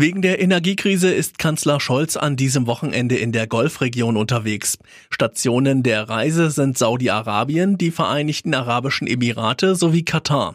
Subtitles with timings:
[0.00, 4.78] Wegen der Energiekrise ist Kanzler Scholz an diesem Wochenende in der Golfregion unterwegs.
[5.10, 10.54] Stationen der Reise sind Saudi-Arabien, die Vereinigten Arabischen Emirate sowie Katar.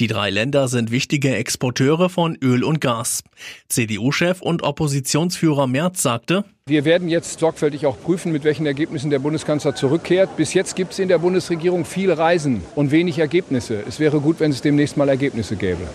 [0.00, 3.22] Die drei Länder sind wichtige Exporteure von Öl und Gas.
[3.68, 9.20] CDU-Chef und Oppositionsführer Merz sagte, wir werden jetzt sorgfältig auch prüfen, mit welchen Ergebnissen der
[9.20, 10.36] Bundeskanzler zurückkehrt.
[10.36, 13.84] Bis jetzt gibt es in der Bundesregierung viel Reisen und wenig Ergebnisse.
[13.86, 15.86] Es wäre gut, wenn es demnächst mal Ergebnisse gäbe.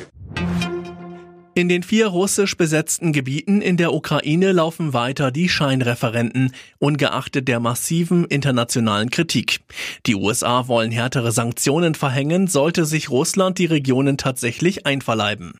[1.58, 7.62] In den vier russisch besetzten Gebieten in der Ukraine laufen weiter die Scheinreferenten, ungeachtet der
[7.62, 9.62] massiven internationalen Kritik.
[10.06, 15.54] Die USA wollen härtere Sanktionen verhängen, sollte sich Russland die Regionen tatsächlich einverleiben.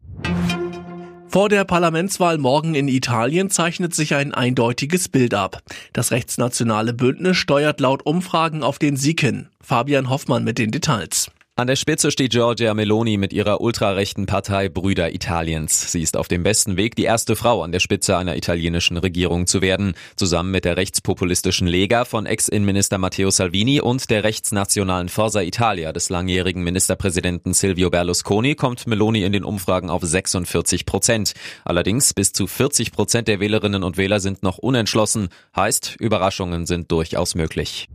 [1.30, 5.64] Vor der Parlamentswahl morgen in Italien zeichnet sich ein eindeutiges Bild ab.
[5.94, 9.48] Das rechtsnationale Bündnis steuert laut Umfragen auf den Sieg hin.
[9.62, 11.32] Fabian Hoffmann mit den Details.
[11.58, 15.90] An der Spitze steht Giorgia Meloni mit ihrer ultrarechten Partei Brüder Italiens.
[15.90, 19.48] Sie ist auf dem besten Weg, die erste Frau an der Spitze einer italienischen Regierung
[19.48, 19.94] zu werden.
[20.18, 26.10] Zusammen mit der rechtspopulistischen Lega von Ex-Innenminister Matteo Salvini und der rechtsnationalen Forza Italia des
[26.10, 31.36] langjährigen Ministerpräsidenten Silvio Berlusconi kommt Meloni in den Umfragen auf 46 Prozent.
[31.64, 35.30] Allerdings bis zu 40 Prozent der Wählerinnen und Wähler sind noch unentschlossen.
[35.56, 37.88] Heißt, Überraschungen sind durchaus möglich.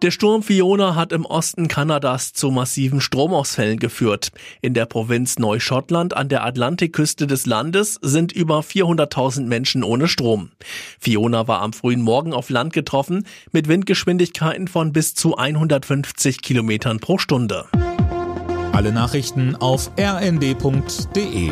[0.00, 4.30] Der Sturm Fiona hat im Osten Kanadas zu massiven Stromausfällen geführt.
[4.60, 10.50] In der Provinz Neuschottland an der Atlantikküste des Landes sind über 400.000 Menschen ohne Strom.
[11.00, 17.00] Fiona war am frühen Morgen auf Land getroffen mit Windgeschwindigkeiten von bis zu 150 Kilometern
[17.00, 17.66] pro Stunde.
[18.70, 21.50] Alle Nachrichten auf rnd.de